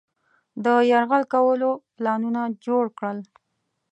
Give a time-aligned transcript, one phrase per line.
[0.65, 3.19] د یرغل کولو پلانونه جوړ کړل.